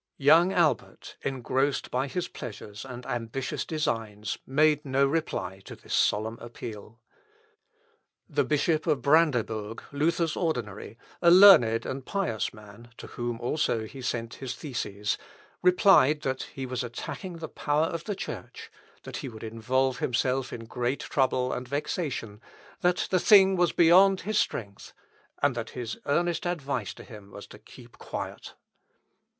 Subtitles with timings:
[0.17, 6.39] Young Albert, engrossed by his pleasures and ambitious designs, made no reply to this solemn
[6.39, 6.99] appeal.
[8.27, 14.01] The Bishop of Brandebourg, Luther's ordinary a learned and pious man, to whom, also, he
[14.01, 15.19] sent his theses
[15.61, 18.71] replied that he was attacking the power of the Church,
[19.03, 22.41] that he would involve himself in great trouble and vexation,
[22.79, 24.93] that the thing was beyond his strength,
[25.43, 28.55] and that his earnest advice to him was to keep quiet.